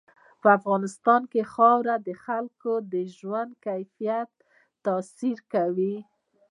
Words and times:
په 0.41 0.47
افغانستان 0.57 1.21
کې 1.31 1.41
خاوره 1.53 1.95
د 2.07 2.09
خلکو 2.25 2.71
د 2.93 2.95
ژوند 3.17 3.51
کیفیت 3.65 4.29
تاثیر 4.85 5.37
کوي. 5.53 5.95